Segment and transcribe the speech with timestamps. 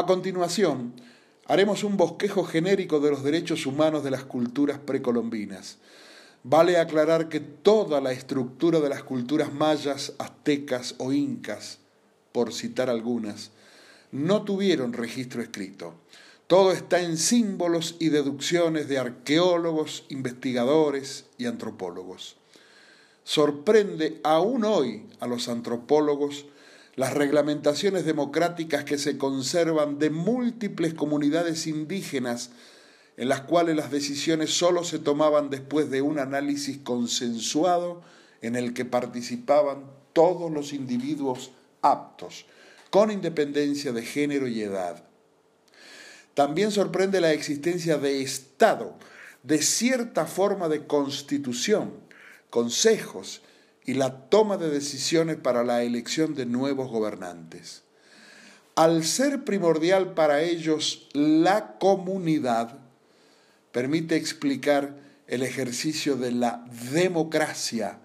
[0.00, 0.94] A continuación,
[1.44, 5.76] haremos un bosquejo genérico de los derechos humanos de las culturas precolombinas.
[6.42, 11.80] Vale aclarar que toda la estructura de las culturas mayas, aztecas o incas,
[12.32, 13.50] por citar algunas,
[14.10, 15.92] no tuvieron registro escrito.
[16.46, 22.36] Todo está en símbolos y deducciones de arqueólogos, investigadores y antropólogos.
[23.22, 26.46] Sorprende aún hoy a los antropólogos
[27.00, 32.50] las reglamentaciones democráticas que se conservan de múltiples comunidades indígenas
[33.16, 38.02] en las cuales las decisiones solo se tomaban después de un análisis consensuado
[38.42, 42.44] en el que participaban todos los individuos aptos,
[42.90, 45.02] con independencia de género y edad.
[46.34, 48.94] También sorprende la existencia de Estado,
[49.42, 51.94] de cierta forma de constitución,
[52.50, 53.40] consejos
[53.84, 57.82] y la toma de decisiones para la elección de nuevos gobernantes.
[58.74, 62.78] Al ser primordial para ellos la comunidad,
[63.72, 67.98] permite explicar el ejercicio de la democracia,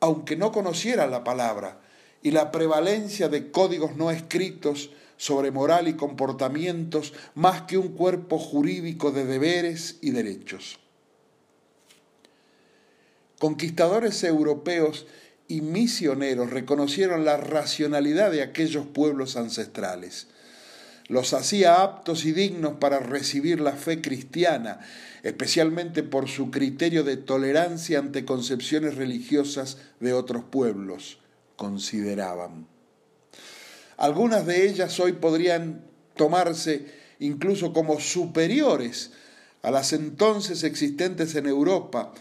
[0.00, 1.80] aunque no conociera la palabra,
[2.22, 8.38] y la prevalencia de códigos no escritos sobre moral y comportamientos más que un cuerpo
[8.38, 10.78] jurídico de deberes y derechos.
[13.46, 15.06] Conquistadores europeos
[15.46, 20.26] y misioneros reconocieron la racionalidad de aquellos pueblos ancestrales.
[21.06, 24.80] Los hacía aptos y dignos para recibir la fe cristiana,
[25.22, 31.20] especialmente por su criterio de tolerancia ante concepciones religiosas de otros pueblos,
[31.54, 32.66] consideraban.
[33.96, 35.84] Algunas de ellas hoy podrían
[36.16, 36.84] tomarse
[37.20, 39.12] incluso como superiores
[39.62, 42.12] a las entonces existentes en Europa,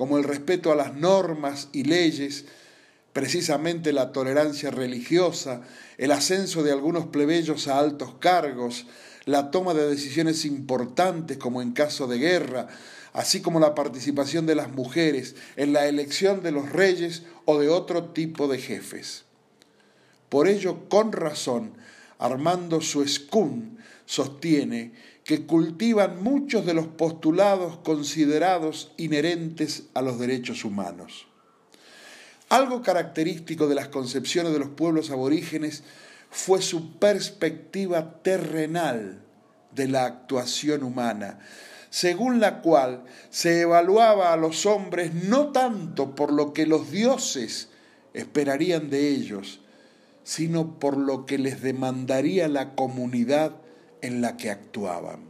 [0.00, 2.46] como el respeto a las normas y leyes,
[3.12, 5.60] precisamente la tolerancia religiosa,
[5.98, 8.86] el ascenso de algunos plebeyos a altos cargos,
[9.26, 12.68] la toma de decisiones importantes como en caso de guerra,
[13.12, 17.68] así como la participación de las mujeres en la elección de los reyes o de
[17.68, 19.24] otro tipo de jefes.
[20.30, 21.74] Por ello, con razón,
[22.20, 24.92] Armando Suescún sostiene
[25.24, 31.26] que cultivan muchos de los postulados considerados inherentes a los derechos humanos.
[32.50, 35.82] Algo característico de las concepciones de los pueblos aborígenes
[36.30, 39.22] fue su perspectiva terrenal
[39.74, 41.38] de la actuación humana,
[41.88, 47.70] según la cual se evaluaba a los hombres no tanto por lo que los dioses
[48.12, 49.60] esperarían de ellos,
[50.30, 53.56] sino por lo que les demandaría la comunidad
[54.00, 55.24] en la que actuaban.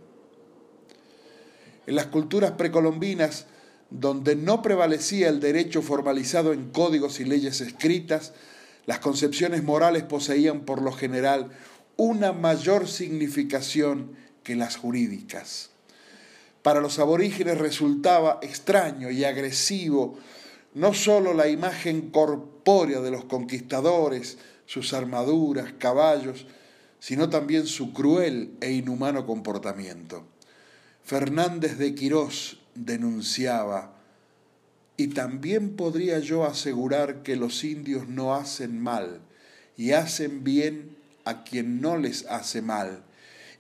[1.87, 3.47] En las culturas precolombinas,
[3.88, 8.34] donde no prevalecía el derecho formalizado en códigos y leyes escritas,
[8.84, 11.49] las concepciones morales poseían por lo general
[11.97, 15.71] una mayor significación que las jurídicas.
[16.61, 20.19] Para los aborígenes resultaba extraño y agresivo
[20.75, 24.37] no sólo la imagen corpórea de los conquistadores,
[24.70, 26.47] sus armaduras, caballos,
[27.00, 30.25] sino también su cruel e inhumano comportamiento.
[31.03, 33.97] Fernández de Quirós denunciaba,
[34.97, 39.22] y también podría yo asegurar que los indios no hacen mal
[39.76, 43.02] y hacen bien a quien no les hace mal,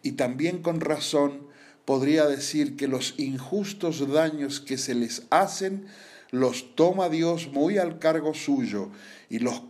[0.04, 1.48] y también con razón
[1.84, 5.86] podría decir que los injustos daños que se les hacen
[6.30, 8.90] los toma Dios muy al cargo suyo
[9.28, 9.62] y los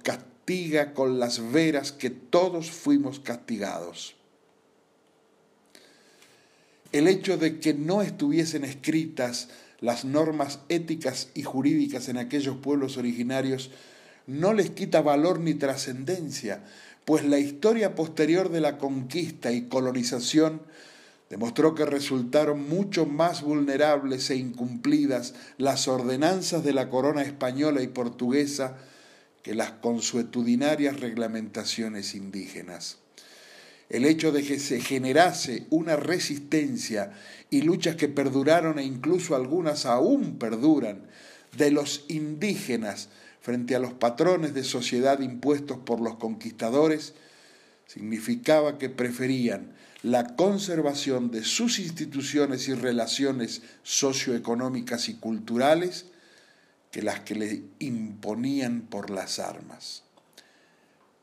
[0.94, 4.16] con las veras que todos fuimos castigados.
[6.91, 9.49] El hecho de que no estuviesen escritas
[9.81, 13.71] las normas éticas y jurídicas en aquellos pueblos originarios
[14.27, 16.65] no les quita valor ni trascendencia,
[17.05, 20.62] pues la historia posterior de la conquista y colonización
[21.28, 27.87] demostró que resultaron mucho más vulnerables e incumplidas las ordenanzas de la corona española y
[27.87, 28.78] portuguesa
[29.42, 32.98] que las consuetudinarias reglamentaciones indígenas.
[33.88, 37.12] El hecho de que se generase una resistencia
[37.50, 41.02] y luchas que perduraron e incluso algunas aún perduran
[41.56, 43.08] de los indígenas
[43.40, 47.14] frente a los patrones de sociedad impuestos por los conquistadores,
[47.86, 49.72] significaba que preferían
[50.02, 56.06] la conservación de sus instituciones y relaciones socioeconómicas y culturales
[56.90, 60.04] que las que le imponían por las armas.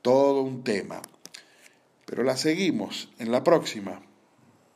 [0.01, 1.01] Todo un tema.
[2.05, 4.01] Pero la seguimos en la próxima.